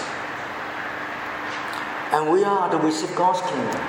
[2.11, 3.81] And we are to receive God's kingdom.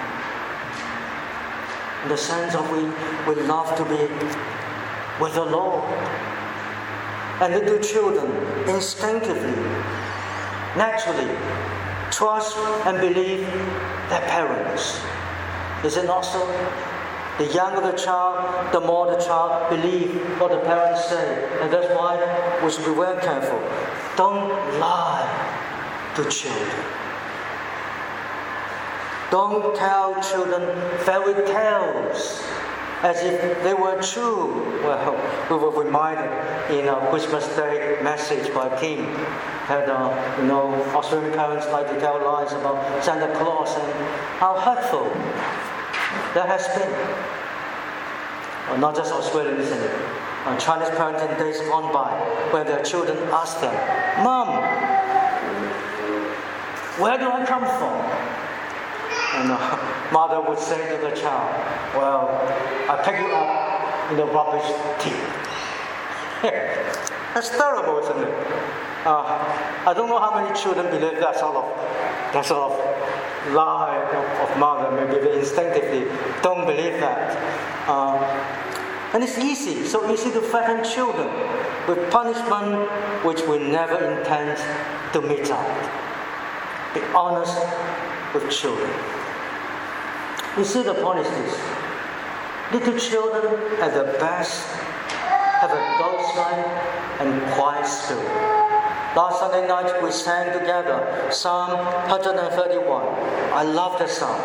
[2.02, 2.82] In the sense of we,
[3.26, 4.12] we love to be
[5.22, 5.84] with the Lord.
[7.40, 8.30] And little children
[8.68, 9.56] instinctively,
[10.76, 11.34] naturally,
[12.10, 13.46] trust and believe
[14.10, 15.00] their parents.
[15.82, 16.46] Is it not so?
[17.38, 21.48] The younger the child, the more the child believes what the parents say.
[21.62, 23.58] And that's why we should be very careful.
[24.16, 26.99] Don't lie to children.
[29.30, 30.62] Don't tell children
[31.00, 32.42] fairy tales
[33.02, 34.82] as if they were true.
[34.82, 35.14] Well,
[35.48, 36.30] we were reminded
[36.70, 39.06] in a Christmas Day message by Kim
[39.68, 43.92] that uh, you know Australian parents like to tell lies about Santa Claus and
[44.38, 45.08] how hurtful
[46.34, 46.90] that has been.
[48.68, 49.94] Well, not just Australian, isn't it?
[50.44, 52.10] Uh, Chinese parents in days gone by,
[52.50, 53.74] where their children ask them,
[54.24, 54.48] Mom,
[56.98, 58.29] where do I come from?
[59.40, 59.56] And the
[60.12, 61.48] mother would say to the child,
[61.96, 62.28] Well,
[62.90, 64.68] I pick you up in the rubbish
[65.00, 65.16] tip.
[67.34, 68.34] That's terrible, isn't it?
[69.06, 69.24] Uh,
[69.86, 71.64] I don't know how many children believe that sort of,
[72.34, 74.90] that sort of lie of, of mother.
[74.94, 76.04] Maybe they instinctively
[76.42, 77.88] don't believe that.
[77.88, 78.20] Uh,
[79.14, 81.28] and it's easy, so easy to threaten children
[81.88, 82.90] with punishment
[83.24, 84.58] which we never intend
[85.14, 86.94] to meet out.
[86.94, 87.58] Be honest
[88.34, 89.19] with children.
[90.56, 91.60] You see, the point is this
[92.72, 94.66] little children at the best
[95.60, 96.64] have a docile
[97.20, 98.24] and quiet spirit.
[99.14, 101.70] Last Sunday night we sang together Psalm
[102.08, 103.06] 131.
[103.52, 104.40] I love the psalm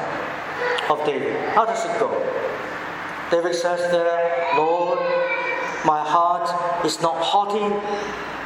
[0.90, 1.36] of David.
[1.56, 2.10] How does it go?
[3.32, 5.00] David says there, Lord,
[5.86, 7.74] my heart is not haughty,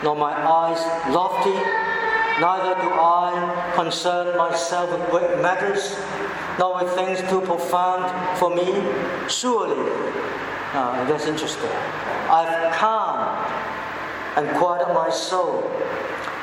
[0.04, 0.80] nor my eyes
[1.14, 1.56] lofty,
[2.40, 5.98] neither do I concern myself with great matters
[6.58, 8.68] nor with things too profound for me.
[9.28, 9.92] Surely,
[10.74, 11.70] uh, that's interesting.
[12.30, 13.40] I've calmed
[14.38, 15.70] and quieted my soul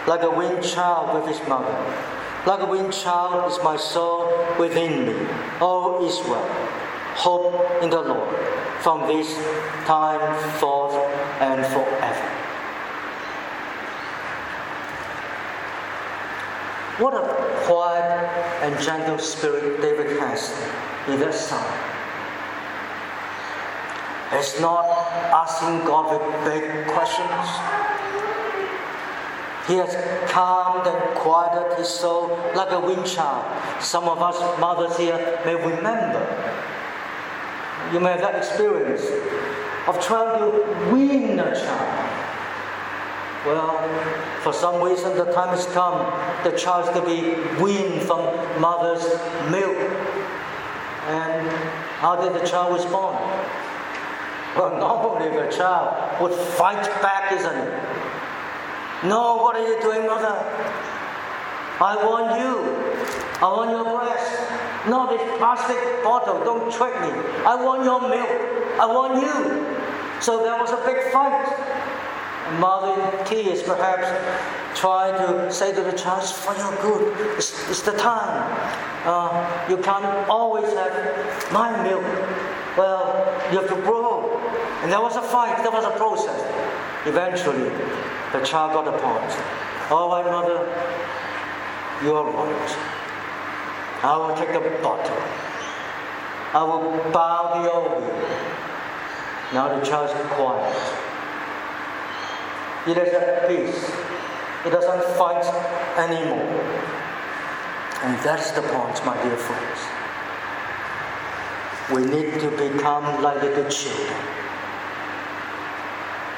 [0.07, 1.75] like a weaned child with his mother.
[2.47, 5.29] Like a weaned child is my soul within me.
[5.61, 6.47] O Israel,
[7.17, 8.37] hope in the Lord
[8.81, 9.35] from this
[9.85, 10.21] time
[10.61, 10.95] forth
[11.41, 12.36] and forever.
[16.99, 17.21] What a
[17.67, 18.11] quiet
[18.63, 20.51] and gentle spirit David has
[21.09, 21.63] in that psalm.
[24.33, 24.87] He's not
[25.31, 27.49] asking God with big questions.
[29.69, 29.95] He has
[30.31, 33.45] calmed and quieted his soul like a wind child.
[33.83, 36.23] Some of us mothers here may remember.
[37.93, 39.05] You may have that experience
[39.87, 42.16] of trying to wean a child.
[43.47, 43.79] Well,
[44.43, 45.99] for some reason, the time has come
[46.43, 48.21] the child to be weaned from
[48.61, 49.05] mother's
[49.53, 49.77] milk.
[51.07, 51.47] And
[52.03, 53.17] how did the child respond?
[54.57, 57.73] Well, normally the child would fight back, isn't it?
[59.05, 60.35] No, what are you doing, mother?
[61.79, 62.67] I want you.
[63.39, 64.89] I want your breast.
[64.89, 67.11] No, this plastic bottle, don't trick me.
[67.47, 68.81] I want your milk.
[68.81, 70.21] I want you.
[70.21, 71.47] So there was a big fight.
[72.61, 74.07] Mother in tears perhaps
[74.79, 77.37] try to say to the child, for your good.
[77.37, 78.45] It's, it's the time.
[79.05, 82.05] Uh, you can't always have my milk.
[82.77, 84.39] Well, you have to grow.
[84.83, 86.41] And there was a fight, there was a process.
[87.07, 87.69] Eventually,
[88.33, 89.33] the child got the point.
[89.91, 90.59] All right, mother,
[92.03, 92.97] you are right.
[94.03, 95.17] I will take the bottle.
[96.53, 98.03] I will bow the old
[99.53, 101.06] Now the child is quiet.
[102.87, 103.91] He is at peace.
[104.63, 105.45] He doesn't fight
[105.99, 106.47] anymore.
[108.05, 109.81] And that's the point, my dear friends.
[111.93, 114.17] We need to become like little children.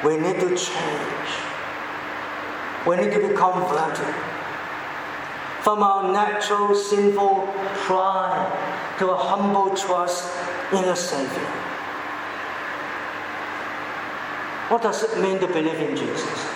[0.02, 1.30] We need to change.
[2.86, 4.14] We need to be converted
[5.62, 7.46] from our natural sinful
[7.84, 10.32] pride to a humble trust
[10.72, 11.67] in a Savior.
[14.68, 16.46] What does it mean to believe in Jesus?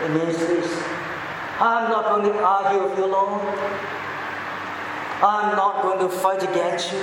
[0.00, 0.82] It means this
[1.60, 3.42] I'm not going to argue with you, Lord.
[5.20, 7.02] I'm not going to fight against you.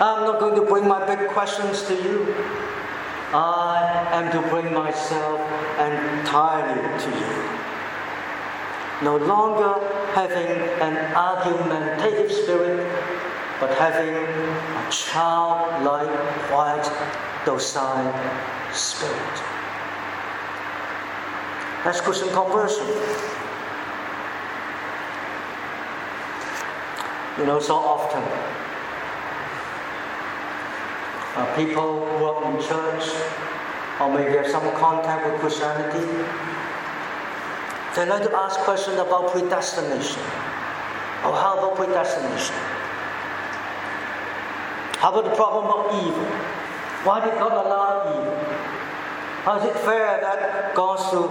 [0.00, 2.34] I'm not going to bring my big questions to you.
[3.32, 5.40] I am to bring myself
[5.78, 7.60] entirely to you.
[9.04, 9.78] No longer
[10.14, 10.50] having
[10.82, 12.84] an argumentative spirit,
[13.60, 16.10] but having a childlike,
[16.48, 18.12] quiet, docile
[18.72, 19.36] spirit.
[21.84, 22.86] That's Christian conversion.
[27.38, 28.22] You know, so often
[31.36, 33.04] uh, people who are in church
[34.00, 36.04] or maybe have some contact with Christianity,
[37.96, 40.22] they like to ask questions about predestination.
[41.24, 42.56] Or how about predestination?
[45.00, 46.59] How about the problem of evil?
[47.04, 48.34] Why did God allow evil?
[49.44, 51.30] How is it fair that God should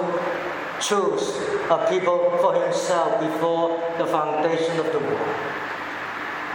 [0.82, 1.38] choose
[1.70, 5.36] a people for himself before the foundation of the world?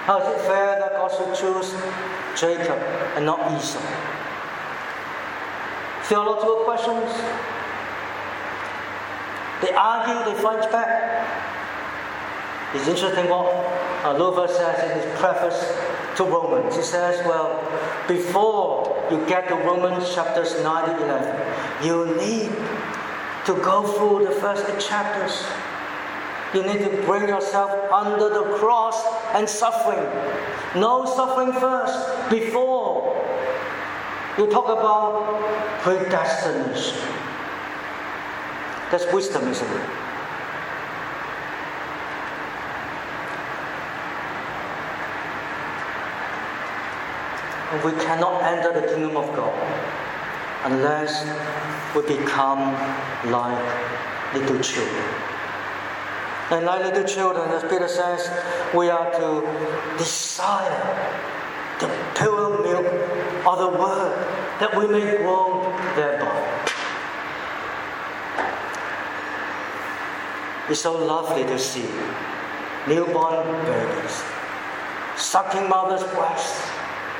[0.07, 1.75] How is it fair that God should choose
[2.39, 2.77] Jacob
[3.15, 3.79] and not Esau?
[6.09, 7.11] Theological questions.
[9.63, 11.25] They argue, they fight back.
[12.75, 13.47] It's interesting what
[14.19, 15.73] Luther says in his preface
[16.17, 16.75] to Romans.
[16.75, 17.63] He says, well,
[18.09, 22.51] before you get to Romans chapters 9 to 11, you need
[23.47, 25.45] to go through the first chapters
[26.55, 30.07] you need to bring yourself under the cross and suffering.
[30.81, 33.11] No suffering first before
[34.39, 35.41] you talk about
[35.81, 36.97] predestination.
[38.91, 40.04] That's wisdom, isn't it?
[47.83, 49.55] We cannot enter the kingdom of God
[50.65, 51.25] unless
[51.95, 52.73] we become
[53.31, 55.05] like little children.
[56.51, 58.31] And like little children, as Peter says,
[58.75, 60.85] we are to desire
[61.81, 62.87] the pure milk
[63.47, 64.15] of the word
[64.61, 65.63] that we may grow
[65.97, 66.41] thereby.
[70.69, 71.89] It's so lovely to see
[72.87, 74.23] newborn babies
[75.17, 76.74] sucking mother's breast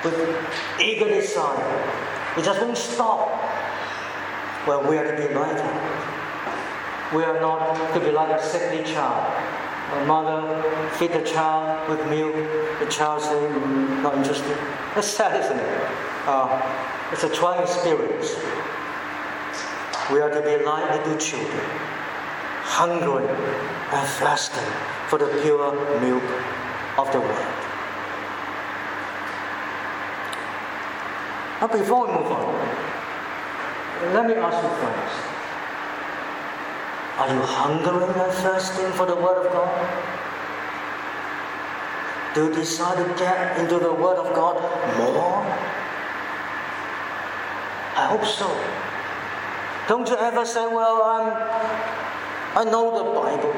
[0.05, 0.47] with
[0.81, 1.65] eager desire.
[2.37, 3.29] It just won't stop.
[4.67, 5.59] Well, we are to be like
[7.15, 9.33] we are not to be like a sickly child.
[9.93, 10.63] A mother
[10.93, 12.35] feed the child with milk,
[12.81, 14.57] the child say, mm, not interested.
[14.95, 15.89] That's sad, isn't it?
[16.27, 16.49] Uh,
[17.13, 18.35] it's a trying experience.
[20.11, 21.67] We are to be like little children,
[22.63, 24.73] hungry and thirsting
[25.09, 26.25] for the pure milk
[26.99, 27.54] of the world.
[31.65, 32.55] Now, before we move on,
[34.13, 35.13] let me ask you friends.
[37.17, 39.73] Are you hungering and thirsting for the Word of God?
[42.35, 44.61] Do you decide to get into the Word of God
[44.99, 45.41] more?
[47.97, 48.47] I hope so.
[49.89, 51.33] Don't you ever say, Well, I'm,
[52.61, 53.55] I know the Bible.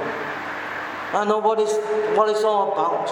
[1.12, 1.74] I know what it's,
[2.16, 3.10] what it's all about.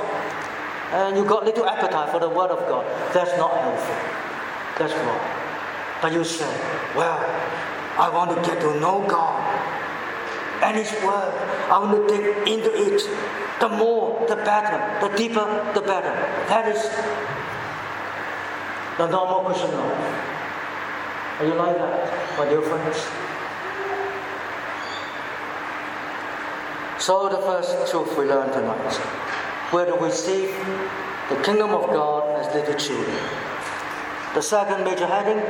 [0.93, 2.87] And you've got little appetite for the Word of God.
[3.13, 4.24] That's not healthy.
[4.79, 5.21] That's wrong.
[6.03, 6.51] But you say,
[6.97, 7.19] Well,
[7.99, 9.41] I want to get to know God
[10.63, 11.33] and His Word.
[11.71, 13.03] I want to dig into it.
[13.61, 14.79] The more, the better.
[15.07, 16.15] The deeper, the better.
[16.49, 16.83] That is
[18.99, 21.41] the normal Christian life.
[21.41, 22.99] Are you like that, my dear friends?
[27.03, 29.25] So, the first truth we learn tonight
[29.73, 30.55] we're to receive
[31.29, 33.44] the kingdom of God as little children.
[34.35, 35.41] The second major heading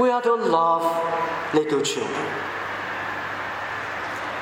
[0.00, 2.26] we are to love little children.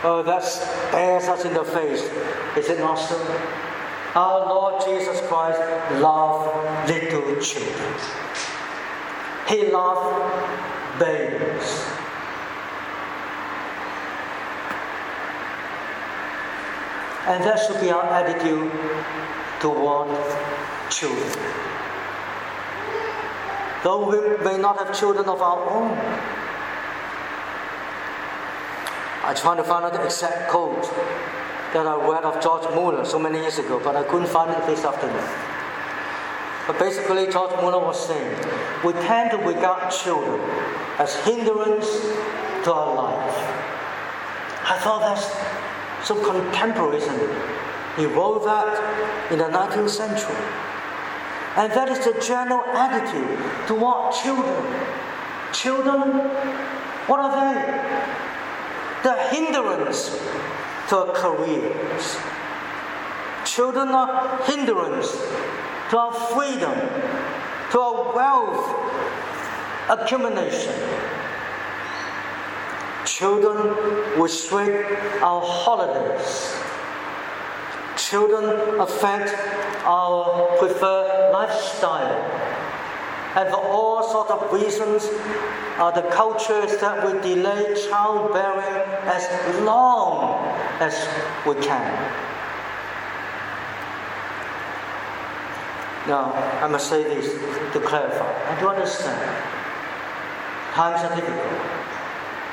[0.05, 2.03] Oh, that stares us in the face.
[2.57, 3.16] Is it not so?
[4.14, 5.61] Our Lord Jesus Christ
[6.01, 7.94] loved little children.
[9.49, 11.84] He loved babies.
[17.26, 18.70] And that should be our attitude
[19.61, 20.09] toward
[20.90, 21.76] children.
[23.87, 25.97] Though we may not have children of our own,
[29.22, 30.82] I tried to find out the exact quote
[31.72, 34.66] that I read of George Muller so many years ago, but I couldn't find it
[34.66, 35.22] this afternoon.
[36.66, 38.37] But basically, George Muller was saying,
[38.84, 40.41] we tend to regard children
[40.99, 41.89] as hindrance
[42.64, 43.39] to our life.
[44.66, 45.30] I thought that's
[46.05, 47.30] so contemporary, isn't it?
[47.97, 50.34] He wrote that in the 19th century.
[51.57, 54.62] And that is the general attitude toward children.
[55.52, 56.18] Children,
[57.09, 57.57] what are they?
[59.02, 60.20] The hindrance
[60.90, 62.18] to our careers.
[63.46, 65.12] Children are hindrance
[65.90, 66.76] to our freedom,
[67.70, 68.66] to our wealth
[69.88, 70.74] accumulation.
[73.07, 73.68] Children
[74.18, 76.65] will restrict our holidays.
[78.09, 79.34] Children affect
[79.84, 82.14] our preferred lifestyle.
[83.34, 85.02] And for all sorts of reasons,
[85.76, 89.26] uh, the culture is that we delay childbearing as
[89.64, 90.38] long
[90.78, 90.94] as
[91.44, 91.90] we can.
[96.07, 96.30] Now,
[96.62, 97.32] I must say this
[97.72, 98.54] to clarify.
[98.54, 99.18] I do understand.
[100.74, 101.61] Times are difficult.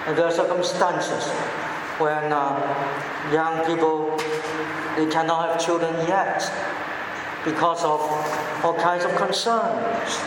[0.07, 1.29] And there are circumstances
[1.99, 2.57] when uh,
[3.31, 4.17] young people
[4.95, 6.41] they cannot have children yet
[7.43, 7.99] because of
[8.63, 10.19] all kinds of concerns.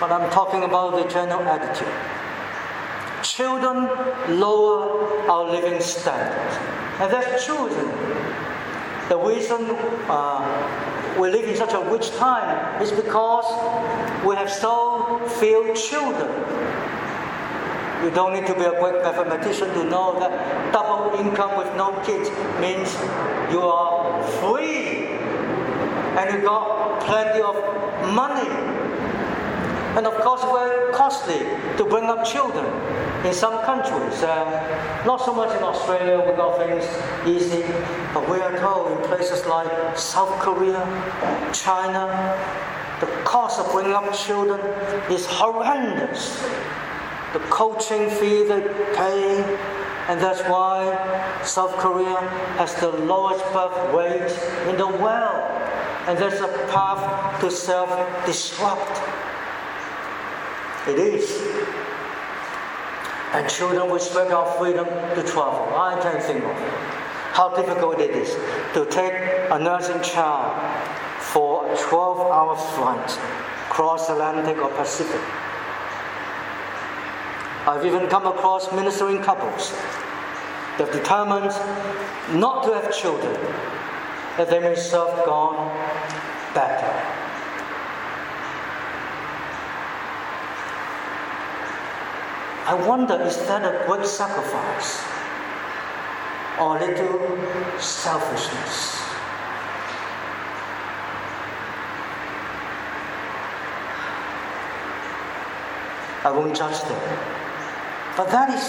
[0.00, 1.92] But I'm talking about the general attitude.
[3.22, 3.88] Children
[4.40, 6.56] lower our living standards.
[7.00, 7.68] And that's true?
[9.08, 9.76] The reason
[10.08, 13.44] uh, we live in such a rich time is because
[14.24, 16.30] we have so few children.
[18.02, 21.92] You don't need to be a great mathematician to know that double income with no
[22.04, 22.30] kids
[22.60, 22.94] means
[23.50, 25.06] you are free
[26.18, 27.56] and you got plenty of
[28.14, 28.70] money
[29.96, 31.40] and of course, very costly
[31.76, 32.64] to bring up children
[33.26, 34.22] in some countries.
[34.22, 36.86] Uh, not so much in Australia, we got things
[37.26, 37.62] easy,
[38.14, 40.78] but we are told in places like South Korea,
[41.52, 42.06] China,
[43.00, 44.60] the cost of bringing up children
[45.10, 46.40] is horrendous.
[47.32, 48.60] The coaching fee they
[48.96, 49.58] pay,
[50.08, 52.18] and that's why South Korea
[52.58, 55.46] has the lowest birth rate in the world.
[56.08, 57.88] And there's a path to self
[58.26, 58.96] destruct.
[60.88, 61.30] It is.
[63.32, 65.72] And children respect our freedom to travel.
[65.76, 66.56] I can think of
[67.32, 68.34] how difficult it is
[68.74, 69.14] to take
[69.52, 70.50] a nursing child
[71.20, 73.08] for a 12 hour flight
[73.70, 75.20] cross Atlantic or Pacific.
[77.70, 81.52] I've even come across ministering couples that have determined
[82.36, 83.32] not to have children
[84.36, 85.54] that they may serve God
[86.52, 86.90] better.
[92.66, 95.04] I wonder is that a great sacrifice
[96.58, 98.96] or a little selfishness?
[106.24, 107.39] I won't judge them.
[108.16, 108.64] But that is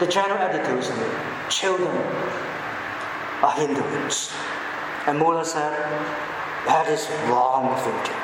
[0.00, 1.50] the general attitude, isn't it?
[1.50, 1.96] Children
[3.42, 4.32] are hindrance.
[5.06, 5.72] And Mueller said,
[6.66, 8.16] that is wrong thinking.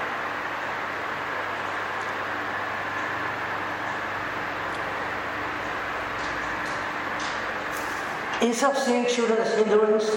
[8.42, 10.10] Instead of seeing children as hindrance,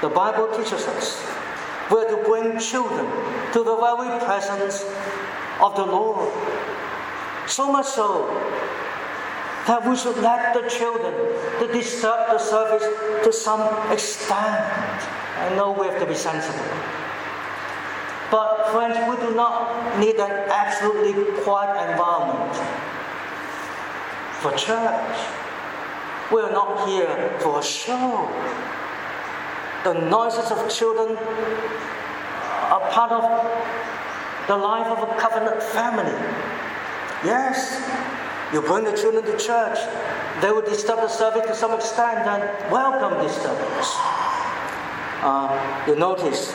[0.00, 1.24] the Bible teaches us
[1.90, 3.06] we're to bring children
[3.52, 4.82] to the very presence
[5.60, 6.32] of the Lord.
[7.46, 8.26] So much so
[9.66, 11.14] that we should let the children
[11.60, 12.82] to disturb the service
[13.24, 14.64] to some extent.
[15.38, 16.64] I know we have to be sensible.
[18.30, 21.12] But friends, we do not need an absolutely
[21.42, 22.54] quiet environment
[24.40, 25.18] for church.
[26.32, 28.26] We're not here for a show.
[29.84, 33.22] The noises of children are part of
[34.48, 36.16] the life of a covenant family.
[37.24, 37.78] Yes,
[38.52, 39.78] you bring the children to church,
[40.40, 42.42] they will disturb the service to some extent and
[42.72, 43.94] welcome disturbance.
[45.22, 46.52] Uh, you notice,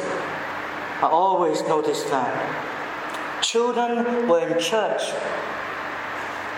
[0.99, 5.03] I always notice that children were in church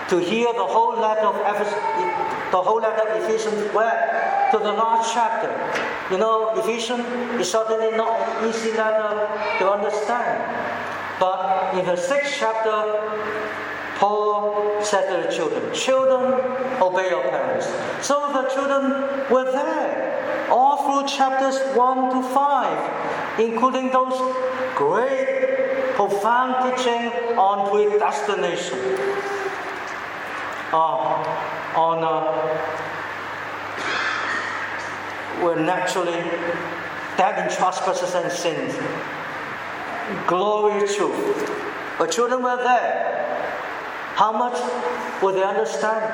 [0.08, 1.72] to hear the whole letter of Ephesus,
[2.50, 5.54] the whole letter of Ephesians where to the last chapter.
[6.10, 7.06] You know, Ephesians
[7.38, 9.28] is certainly not an easy letter
[9.60, 10.42] to understand.
[11.20, 12.98] But in the sixth chapter,
[14.00, 16.32] Paul said to the children, Children,
[16.80, 17.66] obey your parents.
[18.00, 18.92] So the children
[19.30, 24.16] were there all through chapters 1 to 5, including those
[24.74, 28.78] great, profound teaching on predestination,
[30.72, 32.80] uh, on uh,
[35.42, 36.22] we're naturally
[37.18, 38.74] dead in trespasses and sins.
[40.26, 41.50] Glorious truth.
[41.98, 43.09] But children were there
[44.20, 44.60] how much
[45.22, 46.04] would they understand?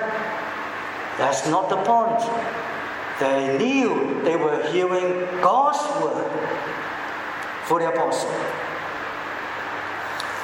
[1.19, 2.23] That's not the point.
[3.19, 6.31] They knew they were hearing God's word
[7.65, 8.31] for the apostle.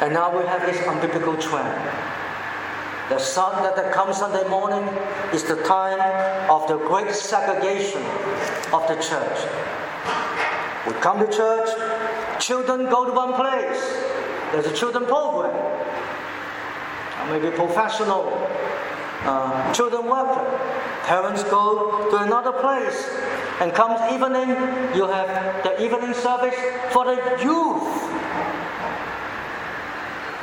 [0.01, 1.79] And now we have this unbiblical trend.
[3.09, 4.83] The sun that comes Sunday morning
[5.33, 6.01] is the time
[6.51, 8.03] of the great segregation
[8.73, 9.39] of the church.
[10.89, 11.69] We come to church,
[12.41, 13.81] children go to one place.
[14.51, 15.83] There's a children program
[17.33, 18.29] maybe professional
[19.25, 20.29] uh, children work.
[21.05, 23.09] Parents go to another place
[23.61, 24.51] and comes evening,
[24.95, 26.55] you have the evening service
[26.93, 27.83] for the youth.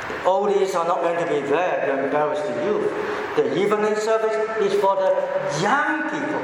[0.08, 2.90] The oldies are not going to be there to embarrass the youth.
[3.36, 5.12] The evening service is for the
[5.62, 6.42] young people.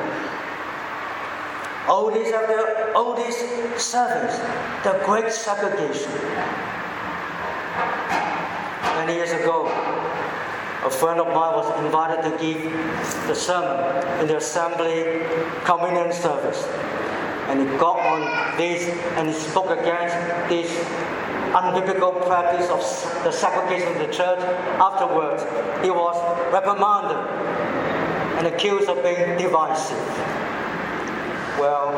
[1.87, 4.39] Oldies have the oldies service,
[4.83, 6.13] the great segregation.
[8.97, 9.67] Many years ago,
[10.87, 12.63] a friend of mine was invited to give
[13.27, 15.21] the sermon in the assembly
[15.65, 16.63] communion service.
[17.49, 20.15] And he got on this and he spoke against
[20.49, 20.71] this
[21.51, 22.79] unbiblical practice of
[23.25, 24.39] the segregation of the church.
[24.79, 25.43] Afterwards,
[25.83, 26.15] he was
[26.53, 27.19] reprimanded
[28.39, 29.99] and accused of being divisive.
[31.59, 31.91] Well,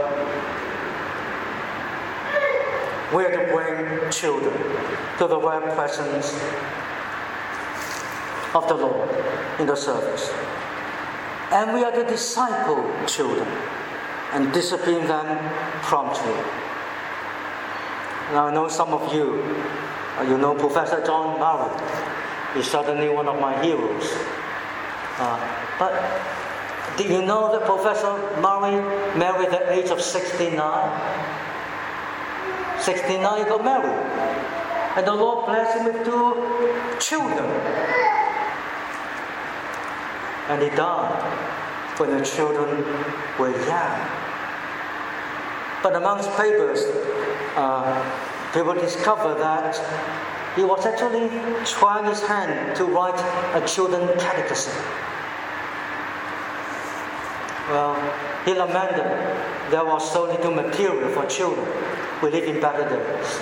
[3.14, 4.54] we are to bring children
[5.18, 6.32] to the very presence
[8.58, 9.08] of the Lord
[9.60, 10.30] in the service.
[11.50, 13.48] And we are to disciple children
[14.32, 15.26] and discipline them
[15.82, 16.36] promptly.
[18.32, 19.40] Now, I know some of you,
[20.18, 21.72] uh, you know Professor John Murray.
[22.54, 24.12] He's certainly one of my heroes.
[25.18, 25.40] Uh,
[25.78, 25.92] but
[26.98, 28.76] did you know that Professor Murray
[29.16, 30.60] married at the age of 69?
[32.80, 33.90] 69 he got married.
[34.96, 36.34] And the Lord blessed him with two
[37.00, 38.17] children
[40.48, 41.22] and he died
[41.98, 42.84] when the children
[43.38, 44.08] were young.
[45.82, 46.84] But amongst papers,
[47.56, 49.76] uh, people discovered that
[50.56, 51.28] he was actually
[51.64, 53.18] trying his hand to write
[53.54, 54.74] a children's catechism.
[57.68, 57.94] Well,
[58.44, 59.04] he lamented
[59.70, 61.66] there was so little material for children.
[62.22, 63.40] We live in better days.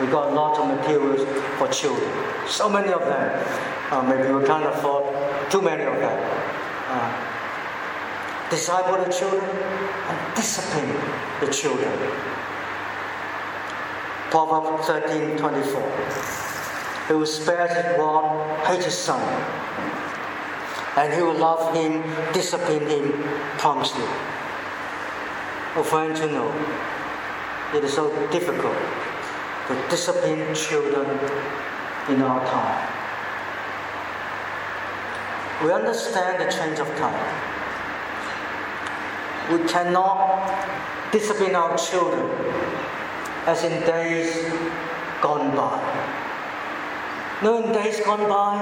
[0.00, 1.26] We got lots of materials
[1.58, 2.10] for children.
[2.46, 3.46] So many of them.
[3.90, 5.04] Uh, maybe we can't afford
[5.50, 6.18] too many of them
[6.88, 7.32] uh,
[8.50, 10.92] disciple the children and discipline
[11.40, 11.92] the children.
[14.30, 15.80] Proverbs 13 24.
[17.08, 19.20] Who spares his rod hates his son,
[20.96, 23.12] and he will love him, discipline him
[23.58, 24.04] promptly.
[25.74, 26.48] Oh, friends, you know,
[27.74, 28.76] it is so difficult
[29.68, 31.08] to discipline children
[32.08, 32.91] in our time.
[35.62, 37.22] We understand the change of time.
[39.52, 42.28] We cannot discipline our children
[43.46, 44.50] as in days
[45.20, 45.78] gone by.
[47.42, 48.58] No, in days gone by,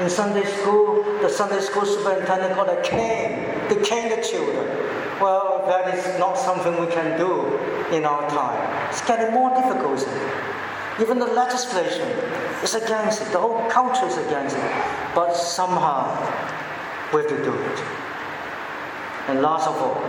[0.00, 4.66] in Sunday school, the Sunday school superintendent called a cane to cane the children.
[5.20, 7.56] Well, that is not something we can do
[7.90, 8.88] in our time.
[8.90, 10.06] It's getting more difficult.
[11.00, 12.08] Even the legislation
[12.62, 13.32] is against it.
[13.32, 14.72] The whole culture is against it.
[15.14, 16.14] But somehow
[17.12, 17.80] we have to do it.
[19.26, 20.00] And last of all,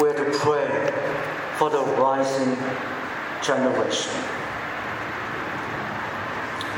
[0.00, 0.90] we have to pray
[1.58, 2.56] for the rising
[3.42, 4.12] generation.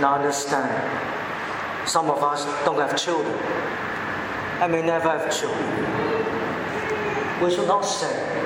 [0.01, 0.69] Now understand,
[1.89, 3.35] some of us don't have children
[4.61, 5.65] and may never have children.
[7.43, 8.44] We should not say,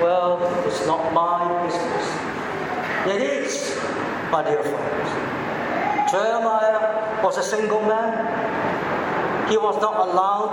[0.00, 2.06] well, it's not my business.
[3.06, 3.76] It is,
[4.30, 6.10] my dear friends.
[6.10, 9.48] Jeremiah was a single man.
[9.48, 10.52] He was not allowed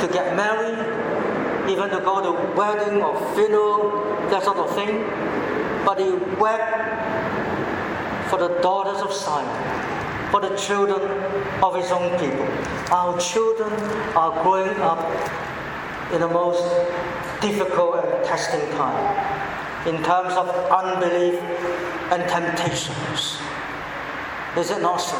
[0.00, 0.78] to get married,
[1.70, 3.90] even to go to wedding or funeral,
[4.30, 5.04] that sort of thing.
[5.84, 11.02] But he wept for the daughters of Zion, for the children
[11.62, 12.46] of his own people.
[12.90, 13.72] Our children
[14.16, 15.00] are growing up
[16.12, 16.64] in the most
[17.46, 19.46] difficult and testing time.
[19.86, 21.38] in terms of unbelief
[22.10, 23.38] and temptations.
[24.56, 25.16] Is it not so?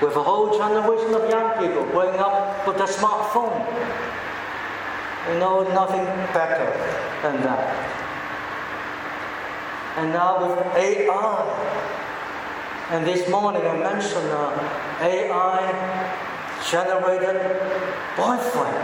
[0.00, 3.56] With a whole generation of young people growing up with a smartphone,
[5.28, 6.64] you know nothing better
[7.22, 7.64] than that.
[9.98, 11.36] And now with AI,
[12.90, 16.25] and this morning I mentioned uh, AI
[16.70, 17.36] generated
[18.16, 18.76] boyfriend.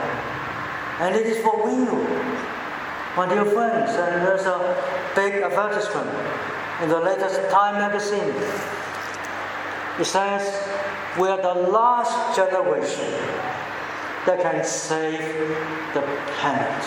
[1.00, 1.96] And it is for real.
[3.16, 6.08] My dear friends, and there's a big advertisement
[6.82, 8.34] in the latest Time magazine.
[10.00, 10.42] It says,
[11.18, 13.12] We are the last generation
[14.26, 15.20] that can save
[15.94, 16.02] the
[16.40, 16.84] planet.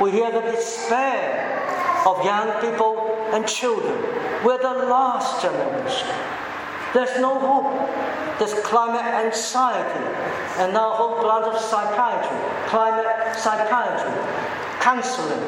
[0.00, 1.60] We hear the despair
[2.06, 2.96] of young people
[3.32, 4.00] and children.
[4.44, 6.08] We're the last generation.
[6.94, 8.19] There's no hope.
[8.40, 10.02] There's climate anxiety,
[10.56, 12.38] and now whole branch of psychiatry,
[12.70, 14.16] climate psychiatry,
[14.80, 15.44] counseling,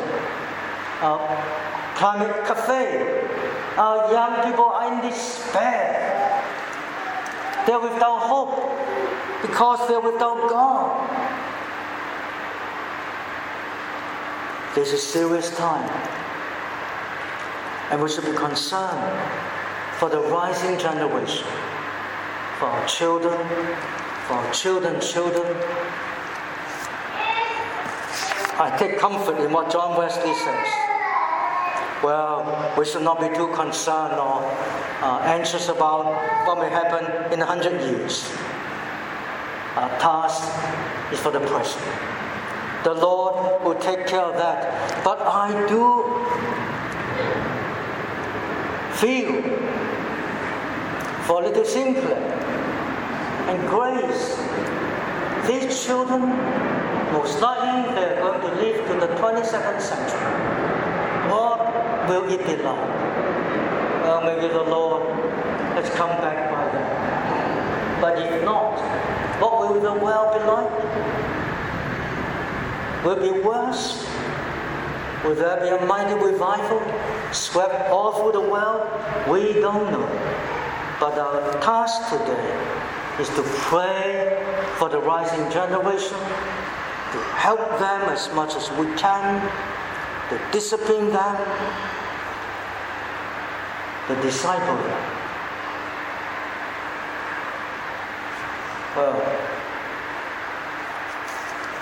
[1.00, 1.16] uh,
[1.96, 3.24] climate cafe.
[3.78, 6.44] Our young people are in despair.
[7.66, 8.60] They're without hope
[9.40, 11.08] because they're without God.
[14.74, 15.88] This is serious time.
[17.90, 19.18] And we should be concerned
[19.98, 21.46] for the rising generation,
[22.62, 23.36] for our children,
[24.28, 25.42] for our children's children.
[28.54, 30.68] I take comfort in what John Wesley says.
[32.04, 34.46] Well, we should not be too concerned or
[35.02, 36.06] uh, anxious about
[36.46, 38.30] what may happen in a hundred years.
[39.74, 40.46] Our task
[41.12, 41.84] is for the present.
[42.84, 45.02] The Lord will take care of that.
[45.02, 45.82] But I do
[49.02, 49.42] feel
[51.26, 52.31] for little simpler
[53.52, 54.36] and grace.
[55.46, 56.22] These children,
[57.12, 60.32] most likely they're going to live to the 22nd century.
[61.28, 61.60] What
[62.08, 62.88] will it be like?
[64.02, 65.02] Well, maybe the Lord
[65.76, 68.00] has come back by then.
[68.00, 68.78] But if not,
[69.40, 70.72] what will the world be like?
[73.04, 74.06] Will it be worse?
[75.24, 76.80] Will there be a mighty revival
[77.32, 78.88] swept all through the world?
[79.28, 80.08] We don't know.
[80.98, 82.81] But our task today
[83.22, 84.42] is to pray
[84.78, 89.40] for the rising generation, to help them as much as we can,
[90.28, 91.36] to discipline them,
[94.08, 95.02] to disciple them.
[98.96, 99.18] Well,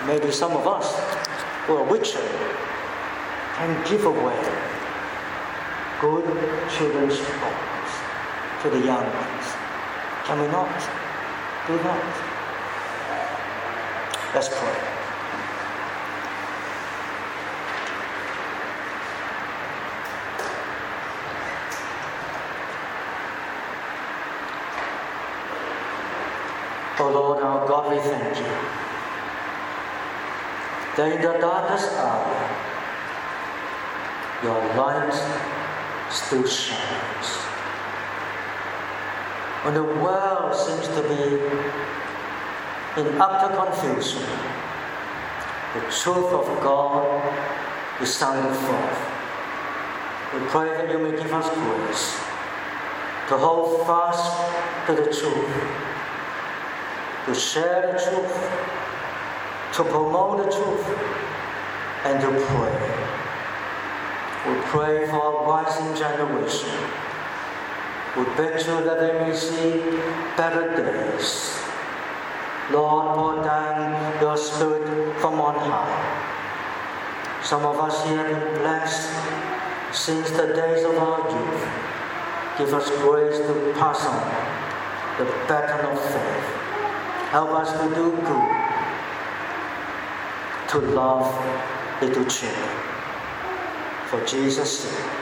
[0.05, 0.93] maybe some of us
[1.65, 2.21] who are richer
[3.57, 4.39] can give away
[6.01, 6.25] good
[6.77, 7.93] children's books
[8.61, 9.47] to the young ones.
[10.25, 10.69] Can we not
[11.71, 12.03] do that?
[14.35, 14.77] Let's pray.
[26.99, 28.43] Oh Lord our God, we thank you
[30.97, 32.49] that in the darkest hour,
[34.43, 35.13] your light
[36.09, 37.50] still shines.
[39.63, 41.37] When the world seems to be
[42.99, 44.23] in utter confusion,
[45.75, 47.05] the truth of God
[48.01, 48.99] is shining forth.
[50.33, 52.19] We pray that you may give us grace
[53.29, 54.25] to hold fast
[54.87, 55.53] to the truth,
[57.27, 58.33] to share the truth,
[59.75, 60.85] to promote the truth,
[62.05, 62.81] and to pray.
[64.49, 67.00] We pray for our rising generation.
[68.17, 69.79] We beg you that they may see
[70.35, 71.57] better days.
[72.69, 77.41] Lord, pour down your spirit from on high.
[77.41, 79.11] Some of us here have been blessed
[79.93, 81.63] since the days of our youth.
[82.57, 84.27] Give us grace to pass on
[85.17, 86.47] the baton of faith.
[87.31, 88.51] Help us to do good,
[90.69, 91.31] to love
[92.01, 92.69] little children.
[94.07, 95.20] For Jesus' sake.